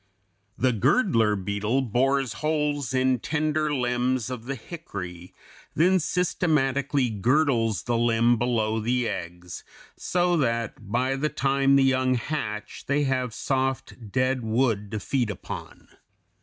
[0.65, 5.31] ]The girdler beetle bores holes in tender limbs of the hickory,
[5.75, 9.63] then systematically girdles the limb below the eggs,
[9.95, 15.29] so that by the time the young hatch they have soft, dead wood to feed
[15.29, 15.87] upon.